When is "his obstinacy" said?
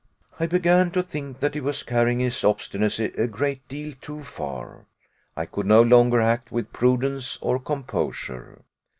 2.21-3.11